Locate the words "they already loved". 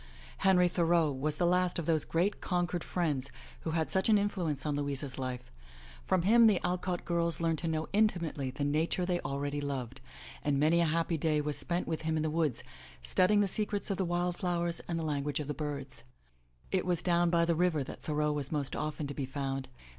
9.05-10.01